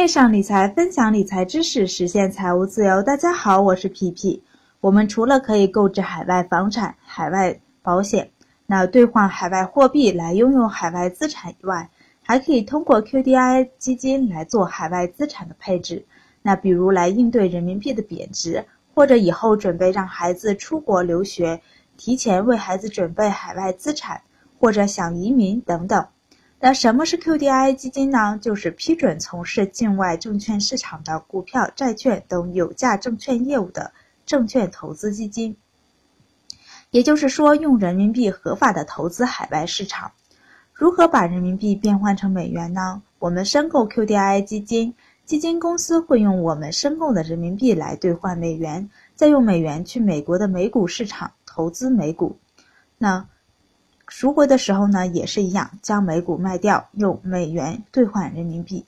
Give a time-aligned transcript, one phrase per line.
[0.00, 3.02] 线上理财，分享理财知识，实现财务自由。
[3.02, 4.42] 大家好，我是皮皮。
[4.80, 8.30] 我们除了可以购置海外房产、海外保险，
[8.64, 11.90] 那兑换海外货币来拥有海外资产以外，
[12.22, 16.06] 还可以通过 QDI 基金来做海外资产的配置。
[16.40, 18.64] 那比如来应对人民币的贬值，
[18.94, 21.60] 或者以后准备让孩子出国留学，
[21.98, 24.22] 提前为孩子准备海外资产，
[24.58, 26.06] 或者想移民等等。
[26.62, 28.38] 那什么是 QDII 基金呢？
[28.42, 33.92] 就是批准从事境外证券市场的股票、债券等有价证券业务的
[34.26, 35.56] 证券投资基金。
[36.90, 40.12] 也就是说，用人民币合法的投资海外市场。
[40.74, 43.00] 如何把人民币变换成美元呢？
[43.18, 52.36] 我们申购 QDII 基金，基金公司会用我们申购的人民币来兑换美元，再用美元去美国的美股市场投资美股。
[52.98, 53.26] 那
[54.10, 58.84] 赎回的时候呢，也是一样，将美股卖掉，用美元兑换人民币。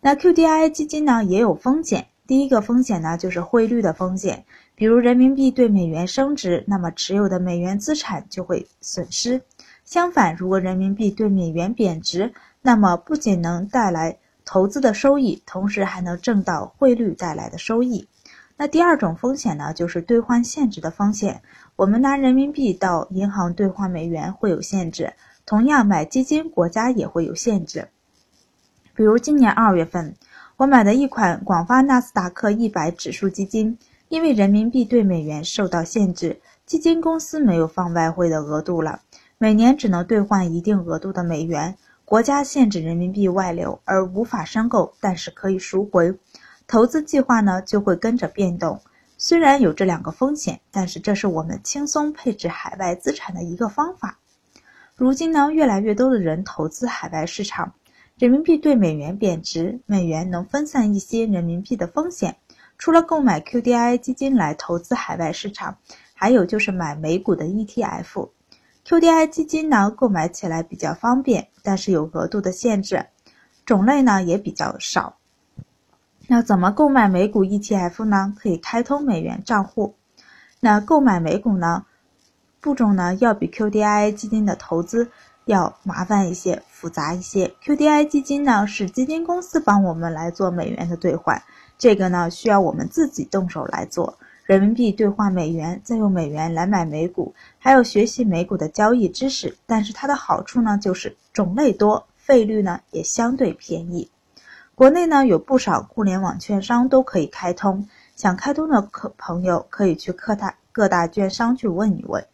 [0.00, 4.44] 那 QDII 基金呢也有风险，第一个风险呢就是汇率的风险，
[4.74, 9.38] 比如人民币对美元升值，那么持有的美元资产就会损失；
[9.84, 18.08] 相反，如果人民币对美元贬值，那么不仅能带来投资的收益，同时还能挣到汇率带来的收益。
[18.56, 21.42] 那第二种风险呢，就是兑换限制的风险。
[21.76, 25.12] 我们拿人民币到银行兑换美元会有限制，
[25.44, 27.88] 同样买基金，国家也会有限制。
[28.94, 30.14] 比如今年二月份，
[30.56, 33.76] 我买的一款广发纳斯达克一百指数基金，
[34.08, 39.00] 因为人民币对美元受到限制，基金公司没有放外汇的额度了，
[39.36, 46.16] 每年只能兑换一定额度的美元，国家限制人民币外流而无法申购，但是可以赎回，
[46.66, 48.80] 投资计划呢就会跟着变动。
[49.16, 54.18] 虽然有这两个风险，但是这是我们轻松配置海外资产的一个方法。
[54.96, 57.74] 如今呢，越来越多的人投资海外市场，
[58.18, 62.36] 人民币对美元贬值，美元能分散一些人民币的风险。
[62.76, 65.78] 除了购买 QDII 基金来投资海外市场，
[66.12, 68.30] 还有就是买美股的 ETF。
[68.84, 73.06] QDII 基金呢，购买起来比较方便，但是有额度的限制，
[73.64, 75.16] 种类呢也比较少。
[76.26, 78.34] 那怎么购买美股 ETF 呢？
[78.38, 79.94] 可以开通美元账户。
[80.60, 81.84] 那购买美股呢，
[82.60, 85.10] 步骤呢要比 QDI 基金的投资
[85.44, 87.54] 要麻烦一些、复杂一些。
[87.62, 91.42] QDI 基金呢是基金公司帮我们来做美元的兑换，
[91.76, 94.16] 这个呢需要我们自己动手来做。
[94.46, 99.56] 人民币兑换美元，再用美元来买美股，还有学习美股的交易知识。
[99.66, 104.10] 但是它的好处呢就是种类多，费率呢也相对便宜。
[104.76, 107.86] 国内呢有不少互联网券商都可以开通，
[108.16, 112.26] 想开通的客朋友可以去各大各大券商去问一问。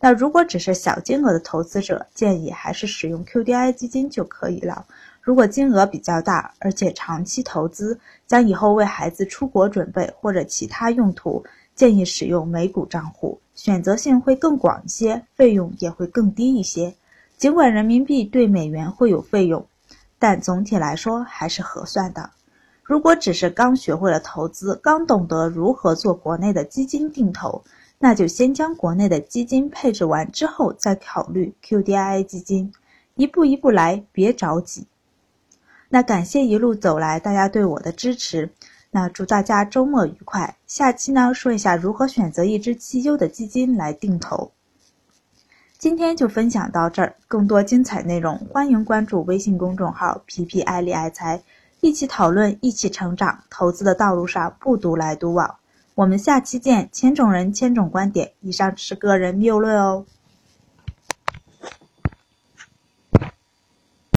[0.00, 4.86] 那如果只是小金额的投资者，建议还是使用 QDII 基金就可以了。
[5.20, 16.94] 如果金额比较大，而且长期投资，将以后为孩子出国准备或者其他用途，建议使用美股账户，选择性会更广一些，费用也会更低一些。
[17.36, 19.66] 尽管人民币对美元会有费用。
[20.18, 22.30] 但总体来说还是合算的。
[22.82, 27.62] 如果只是刚学会了投资，刚懂得如何做国内的基金定投，
[27.98, 32.72] 那就先将国内的基金配置完之后再考虑 QDII 基金，
[33.14, 34.86] 一步一步来，别着急。
[35.90, 38.50] 那感谢一路走来大家对我的支持，
[38.90, 40.56] 那祝大家周末愉快。
[40.66, 44.52] 下期呢说一下如何选择一支绩优的基金来定投。
[45.78, 51.40] 今天就分享到这儿，更多精彩内容，欢迎关注微信公众号“皮皮爱理爱财”，
[51.80, 53.44] 一起讨论，一起成长。
[53.48, 55.54] 投资的道路上不独来独往，
[55.94, 56.88] 我们下期见。
[56.90, 60.04] 千种人，千种观点，以上是个人谬论哦。